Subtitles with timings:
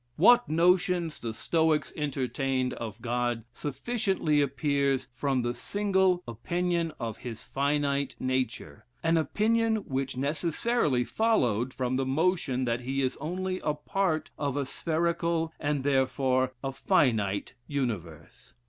[0.15, 7.43] What notions the Stoics entertained of God sufficiently appears from the single opinion of his
[7.43, 13.75] finite nature; an opinion which necessarily followed from the notion that he is only a
[13.75, 18.55] part of a spherical, and therefore a finite universe.